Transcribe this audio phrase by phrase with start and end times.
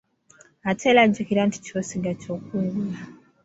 [0.69, 2.99] Ate era jjukira nti ky'osiga ky'okungula.